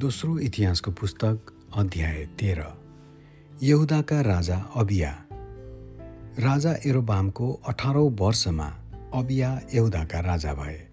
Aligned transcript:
दोस्रो 0.00 0.38
इतिहासको 0.38 0.90
पुस्तक 0.90 1.38
अध्याय 1.76 2.26
तेह्र। 2.38 2.64
यहुदाका 3.62 4.20
राजा 4.20 4.56
अबिया। 4.76 5.26
राजा 6.38 6.74
एरोबामको 6.86 7.60
अठारौँ 7.68 8.16
वर्षमा 8.20 8.66
अबिया 9.14 9.60
यहुदाका 9.74 10.20
राजा 10.20 10.54
भए। 10.54 10.88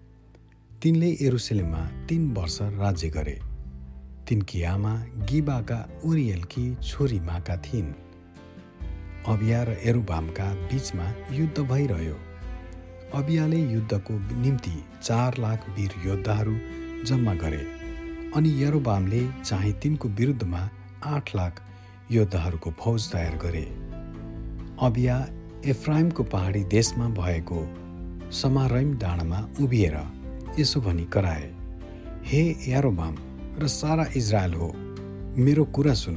तिनले 0.81 1.17
एरुसलेममा 1.21 2.05
तीन 2.05 2.31
वर्ष 2.31 2.57
राज्य 2.61 3.09
गरे। 3.09 3.41
तिनकी 4.27 4.63
आमा 4.63 5.04
गिबाका 5.04 5.89
उरियलकी 6.05 6.75
छोरी 6.75 7.19
माका 7.19 7.57
थिइन्। 7.57 7.93
अबिया 9.27 9.63
र 9.63 9.69
एरुबामका 9.69 10.53
बीचमा 10.53 11.13
युद्ध 11.31 11.59
भइरह्यो। 11.59 12.15
अबियाले 13.13 13.74
युद्धको 13.74 14.35
निम्ति 14.35 14.85
चार 15.04 15.37
लाख 15.37 15.69
वीर 15.69 15.91
योद्धाहरू 16.05 16.57
जम्मा 17.05 17.33
गरे। 17.33 17.76
अनि 18.36 18.63
यरोबामले 18.63 19.29
चाहिँ 19.45 19.73
तिनको 19.73 20.09
विरुद्धमा 20.09 20.69
आठ 21.05 21.35
लाख 21.35 21.61
योद्धाहरूको 22.11 22.71
फौज 22.71 23.11
तयार 23.11 23.37
गरे। 23.37 23.61
अबिया 24.81 25.27
एफ्राइमको 25.65 26.23
पहाडी 26.23 26.63
देशमा 26.63 27.07
भएको 27.09 27.59
समारैम 28.32 28.93
डाँडामा 28.97 29.49
उभिएर 29.61 29.97
यसो 30.59 30.82
भनी 30.82 31.05
कराए 31.05 31.55
हे 32.23 32.44
यारोबाम 32.67 33.16
र 33.59 33.67
सारा 33.67 34.05
इजरायल 34.17 34.53
हो 34.53 34.71
मेरो 35.38 35.63
कुरा 35.66 35.94
सुन। 35.94 36.16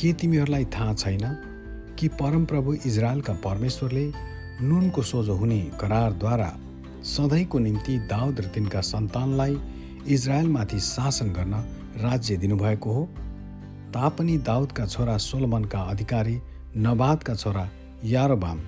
के 0.00 0.12
तिमीहरूलाई 0.12 0.64
थाहा 0.64 0.94
छैन 0.94 1.24
कि 1.98 2.08
परमप्रभु 2.08 2.74
इजरायलका 2.86 3.32
परमेश्वरले 3.32 4.12
नुनको 4.62 5.02
सोझो 5.02 5.34
हुने 5.34 5.60
करारद्वारा 5.80 6.58
सधैँको 7.04 7.58
निम्ति 7.58 7.98
दाउद 7.98 8.40
र 8.40 8.44
तिनका 8.44 8.80
सन्तानलाई 8.80 9.58
इजरायलमाथि 10.08 10.80
शासन 10.80 11.32
गर्न 11.32 11.54
राज्य 11.96 12.36
दिनुभएको 12.36 12.92
हो। 12.92 13.04
तापनि 13.94 14.38
दाउदका 14.38 14.86
छोरा 14.86 15.16
सोलमनका 15.16 15.80
अधिकारी 15.80 16.40
नबादका 16.76 17.34
छोरा 17.34 17.68
यारोबाम 18.04 18.60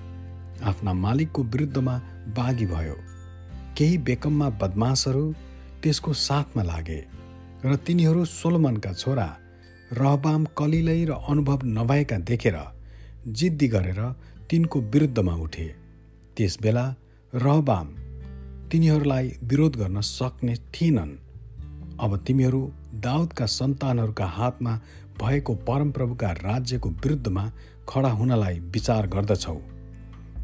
आफ्ना 0.63 0.93
मालिकको 0.93 1.43
विरुद्धमा 1.43 1.97
बागी 2.27 2.65
भयो। 2.65 2.95
केही 3.77 3.97
बेकममा 3.97 4.49
बदमासहरू 4.49 5.33
त्यसको 5.83 6.13
साथमा 6.13 6.63
लागे 6.63 6.99
र 7.65 7.75
तिनीहरू 7.75 8.25
सोलमनका 8.25 8.93
छोरा 8.93 9.27
रहबाम 9.93 10.45
कलिलै 10.57 11.05
र 11.05 11.11
अनुभव 11.11 11.59
नभएका 11.65 12.17
देखेर 12.19 12.57
जिद्दी 13.27 13.67
गरेर 13.67 14.01
तिनको 14.49 14.81
विरुद्धमा 14.81 15.35
उठे। 15.35 15.67
त्यसबेला 16.37 16.85
रहबाम 17.33 17.87
तिनीहरूलाई 18.71 19.31
विरोध 19.43 19.75
गर्न 19.75 20.01
सक्ने 20.01 20.55
थिएनन्। 20.55 21.24
अब 21.99 22.15
तिमीहरू 22.17 22.59
दाउदका 22.93 23.45
सन्तानहरूका 23.45 24.25
हातमा 24.27 24.71
भएको 25.21 25.53
परमप्रभुका 25.55 26.31
राज्यको 26.31 26.89
विरुद्धमा 26.89 27.43
खडा 27.89 28.09
हुनलाई 28.09 28.59
विचार 28.59 29.07
गर्दछौ। 29.07 29.55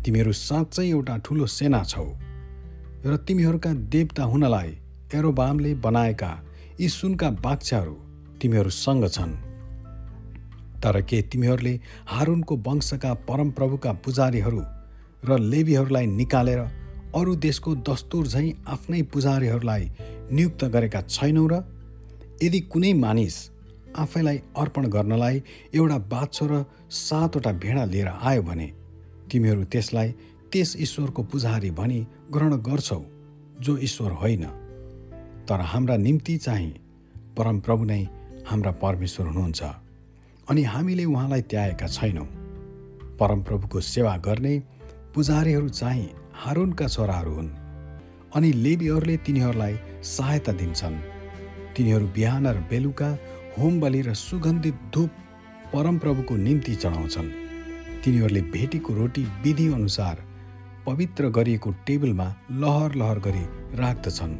तिमीहरू 0.06 0.32
साँच्चै 0.32 0.86
एउटा 0.90 1.18
ठुलो 1.18 1.46
सेना 1.46 1.84
छौ 1.84 2.06
र 3.06 3.18
तिमीहरूका 3.28 3.74
देवता 3.74 4.24
हुनलाई 4.24 4.78
एरोबामले 5.14 5.74
बनाएका 5.76 6.32
यी 6.80 6.90
सुनका 6.90 7.30
बाक्षाहरू 7.30 7.96
तिमीहरूसँग 8.42 9.08
छन्। 9.08 9.34
तर 10.82 11.02
के 11.02 11.22
तिमीहरूले 11.22 11.74
हारुनको 12.08 12.58
वंशका 12.58 13.14
परमप्रभुका 13.28 13.92
पुजारीहरू 14.06 14.62
र 15.26 15.40
लेबीहरूलाई 15.40 16.06
निकालेर 16.06 16.60
अरू 17.16 17.36
देशको 17.36 17.76
दस्तुर 17.76 18.28
झैँ 18.28 18.52
आफ्नै 18.68 19.02
पुजारीहरूलाई 19.14 19.92
नियुक्त 20.32 20.64
गरेका 20.66 21.02
छैनौ 21.02 21.48
र 21.48 21.64
यदि 22.44 22.60
कुनै 22.60 22.94
मानिस 22.94 23.36
आफैलाई 23.98 24.38
अर्पण 24.58 24.88
गर्नलाई 24.88 25.44
एउटा 25.76 25.98
बाछो 25.98 26.45
र 26.48 26.66
सातवटा 26.89 27.52
भेडा 27.52 27.83
लिएर 27.86 28.08
आयो 28.08 28.42
भने 28.42 28.67
तिमीहरू 29.32 29.64
त्यसलाई 29.64 30.10
त्यस 30.52 30.76
ईश्वरको 30.80 31.23
पुजारी 31.23 31.72
भनी 31.72 32.08
ग्रहण 32.33 32.54
गर्छौ 32.58 33.02
जो 33.61 33.78
ईश्वर 33.78 34.11
होइन। 34.11 34.45
तर 35.48 35.60
हाम्रा 35.61 35.98
निम्ति 35.98 36.38
चाहिँ 36.38 36.72
परमप्रभु 37.38 37.84
नै 37.84 38.02
हाम्रा 38.48 38.72
परमेश्वर 38.72 39.28
हुनुहुन्छ 39.28 39.61
अनि 40.50 40.64
हामीले 40.64 41.05
उहाँलाई 41.05 41.42
त्यागेका 41.42 41.88
छैनौँ। 41.88 42.28
परमप्रभुको 43.20 43.82
सेवा 43.82 44.17
गर्ने 44.17 44.60
पुजारीहरू 45.16 45.70
चाहिँ 45.70 46.10
हारुनका 46.34 46.88
छोराहरू 46.88 47.34
हुन्। 47.34 47.61
अनि 48.36 48.52
लेबीहरूले 48.53 49.15
तिनीहरूलाई 49.17 49.75
सहायता 50.05 50.52
दिन्छन्। 50.52 50.97
तिनीहरू 51.75 52.05
बिहान 52.08 52.47
र 52.47 52.59
बेलुका 52.69 53.09
होम 53.58 53.80
बलि 53.80 54.02
र 54.02 54.14
सुगन्धित 54.14 54.75
धुप 54.93 55.11
परमप्रभुको 55.73 56.36
निम्ति 56.37 56.75
चढाउँछन्। 56.75 57.30
तिनीहरूले 58.03 58.42
भेटीको 58.53 58.93
रोटी 58.93 59.23
विधि 59.43 59.67
अनुसार 59.73 60.23
पवित्र 60.86 61.30
गरिएको 61.30 61.71
टेबलमा 61.87 62.27
लहर 62.52 62.95
लहर 62.95 63.19
गरी 63.19 63.45
राख्दछन्। 63.77 64.33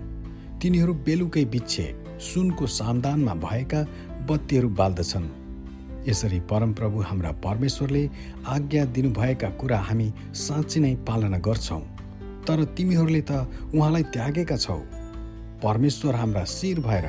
तिनीहरू 0.62 0.94
बेलुकै 1.06 1.46
बिच्छे 1.46 1.86
सुनको 2.22 2.68
सामदानमा 2.68 3.34
भएका 3.36 3.86
बत्तीहरू 4.30 4.70
बाल्दछन्। 4.70 5.28
यसरी 6.10 6.40
परमप्रभु 6.50 7.02
हाम्रा 7.02 7.32
परमेश्वरले 7.46 8.10
आज्ञा 8.48 8.86
दिनुभएका 8.86 9.50
कुरा 9.50 9.80
हामी 9.80 10.08
साँच्ची 10.36 10.80
नै 10.80 10.96
पालना 11.08 11.38
गर्छौँ। 11.38 11.82
तर 12.48 12.64
तिमीहरूले 12.78 13.22
त 13.22 13.32
उहाँलाई 13.76 14.04
त्यागेका 14.14 14.58
छौ। 14.58 14.78
परमेश्वर 15.64 16.16
हाम्रा 16.16 16.44
शिर 16.46 16.80
भएर 16.80 17.06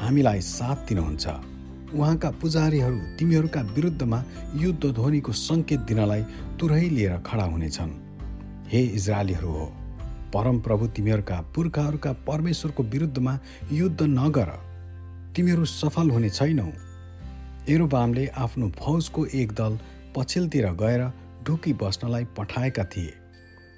हामीलाई 0.00 0.40
साथ 0.40 0.88
दिनुहुन्छ। 0.88 1.26
उहाँका 1.94 2.30
पुजारीहरू 2.42 2.98
तिमीहरूका 3.18 3.60
विरुद्धमा 3.74 4.18
युद्ध 4.56 4.84
ध्वनिको 4.86 5.32
सङ्केत 5.32 5.80
दिनलाई 5.80 6.22
तुरै 6.60 6.88
लिएर 6.88 7.16
खडा 7.26 7.44
हुनेछन्। 7.44 7.92
हे 8.68 8.80
इजरायलीहरू 8.98 9.50
हो 9.50 9.66
परमप्रभु 10.34 10.86
तिमीहरूका 10.86 11.36
पुर्खाहरूका 11.54 12.12
परमेश्वरको 12.26 12.82
विरुद्धमा 12.82 13.38
युद्ध 13.72 14.00
नगर। 14.02 14.50
तिमीहरू 15.36 15.64
सफल 15.64 16.10
हुने 16.10 16.30
छैनौ। 16.30 16.68
एरोबामले 17.68 18.26
आफ्नो 18.36 18.68
फौजको 18.78 19.26
एक 19.34 19.52
दल 19.52 19.78
पछिल्तिर 20.16 20.66
गएर 20.74 21.02
ढुकी 21.46 21.72
बस्नलाई 21.72 22.24
पठाएका 22.36 22.84
थिए। 22.84 23.12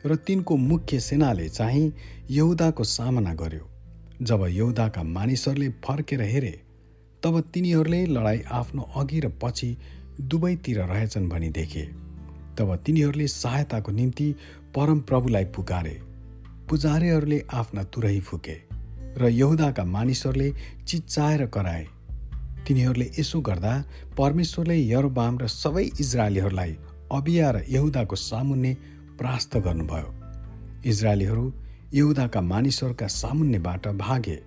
र 0.06 0.16
तिनको 0.16 0.56
मुख्य 0.56 1.00
सेनाले 1.00 1.48
चाहिँ 1.48 1.92
यहुदाको 2.30 2.84
सामना 2.84 3.34
गर्यो। 3.34 3.68
जब 4.22 4.46
यहुदाका 4.50 5.02
मानिसहरूले 5.02 5.68
फर्केर 5.84 6.22
हेरे 6.22 6.54
तब 7.22 7.40
तिनीहरूले 7.54 8.04
लडाइँ 8.06 8.42
आफ्नो 8.50 8.82
अघि 8.96 9.20
र 9.20 9.28
पछि 9.42 9.76
दुवैतिर 10.20 10.78
रहेछन् 10.84 11.28
भनी 11.28 11.48
देखे। 11.48 11.82
तब 12.58 12.74
तिनीहरूले 12.76 13.26
सहायताको 13.28 13.92
निम्ति 13.92 14.34
परमप्रभुलाई 14.74 15.44
पुकारे। 15.44 15.98
पुजारीहरूले 16.68 17.42
आफ्ना 17.52 17.82
तुरै 17.84 18.18
फुके 18.20 18.56
र 19.16 19.28
यहुदाका 19.28 19.84
मानिसहरूले 19.84 20.52
चिच्चाएर 20.88 21.46
कराए। 21.46 21.86
तिनीहरूले 22.66 23.10
यसो 23.18 23.40
गर्दा 23.40 23.72
परमेश्वरले 24.18 24.76
यरोबाम 24.88 25.38
र 25.38 25.46
सबै 25.46 25.84
इजरायलीहरूलाई 26.00 26.76
अबिया 27.12 27.50
र 27.50 27.64
यहुदाको 27.68 28.16
सामुन्ने 28.16 28.76
परास्त 29.18 29.56
गर्नुभयो। 29.56 30.08
इजरायलीहरू 30.84 31.44
यहुदाका 31.94 32.40
मानिसहरूका 32.42 33.06
सामुन्नेबाट 33.06 33.86
भागे 33.96 34.38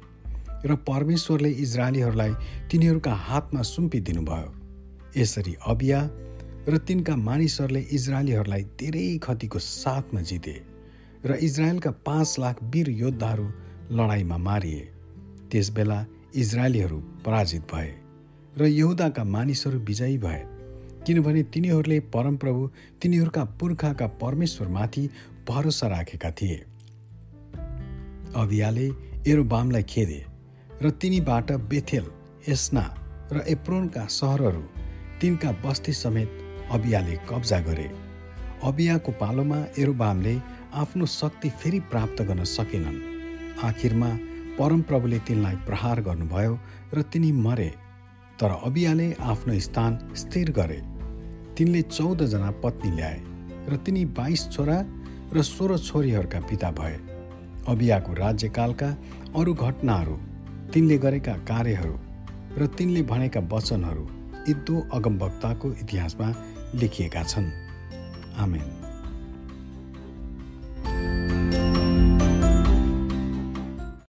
र 0.66 0.76
परमेश्वरले 0.88 1.50
इजरायलीहरूलाई 1.64 2.34
तिनीहरूका 2.72 3.14
हातमा 3.28 3.62
सुम्पिदिनुभयो। 3.66 4.50
यसरी 5.18 5.54
अबिया 5.68 6.00
र 6.68 6.78
तिनका 6.78 7.16
मानिसहरूले 7.16 7.82
इजरायलीहरूलाई 7.92 8.64
धेरै 8.80 9.18
खतिको 9.18 9.60
साथमा 9.60 10.22
जिते 10.22 10.56
र 11.26 11.36
इजरायलका 11.42 11.92
पाँच 12.06 12.36
लाख 12.40 12.64
वीर 12.64 12.90
योद्धाहरू 12.90 13.48
लडाइँमा 13.92 14.38
मारिए। 14.38 14.84
त्यसबेला 15.52 16.00
इजरायलीहरू 16.36 17.00
पराजित 17.26 17.64
भए 17.74 17.92
र 18.58 18.66
यहुदाका 18.66 19.24
मानिसहरू 19.24 19.80
विजयी 19.80 20.18
भए। 20.18 20.42
किनभने 21.06 21.44
तिनीहरूले 21.44 22.00
परमप्रभु 22.00 22.70
तिनीहरूका 23.02 23.44
पुर्खाका 23.60 24.08
परमेश्वरमाथि 24.22 25.04
भरोसा 25.50 25.88
राखेका 25.88 26.32
थिए। 26.32 26.58
अभियाले 28.36 28.88
एरोबामलाई 29.28 29.84
खेदे 29.84 30.20
र 30.82 30.90
तिनीबाट 30.92 31.52
बेथेल 31.70 32.06
एस्ना 32.48 32.84
र 33.32 33.44
एप्रोनका 33.48 34.06
सहरहरू 34.10 34.62
तिनका 35.22 35.52
बस्ती 35.66 35.94
समेत 35.94 36.30
अबियाले 36.72 37.16
कब्जा 37.30 37.60
गरे। 37.60 37.90
अबियाको 38.64 39.12
पालोमा 39.12 39.60
एरोबामले 39.80 40.36
आफ्नो 40.74 41.06
शक्ति 41.06 41.50
फेरि 41.50 41.80
प्राप्त 41.92 42.22
गर्न 42.22 42.44
सकेनन्। 42.44 42.98
आखिरमा 43.64 44.10
परमप्रभुले 44.60 45.20
तिनलाई 45.20 45.56
प्रहार 45.68 46.02
गर्नुभयो 46.02 46.54
र 46.94 47.02
तिनी 47.02 47.32
मरे। 47.32 47.72
तर 48.40 48.52
अबियाले 48.66 49.08
आफ्नो 49.22 49.60
स्थान 49.60 49.98
स्थिर 50.16 50.52
गरे। 50.52 50.82
तिनले 51.58 51.82
चौधजना 51.82 52.52
पत्नी 52.64 52.92
ल्याए 52.96 53.20
र 53.68 53.78
तिनी 53.86 54.04
बाइस 54.16 54.48
छोरा 54.52 54.78
र 55.34 55.42
सोह्र 55.44 55.78
छोरीहरूका 55.78 56.40
पिता 56.50 56.72
भए। 56.72 56.96
अबियाको 57.68 58.14
राज्यकालका 58.16 58.90
अरू 59.36 59.54
घटनाहरू 59.56 60.16
तिनले 60.74 60.98
गरेका 60.98 61.34
कार्यहरू 61.46 61.96
र 62.58 62.68
तिनले 62.78 63.02
भनेका 63.04 63.42
वचनहरू 63.52 64.08
इद्दो 64.48 64.76
अगमवक्ताको 64.94 65.68
इतिहासमा 65.74 66.34
लेखिएका 66.76 67.24
छन्। 67.24 67.52
आमेन। 68.40 68.79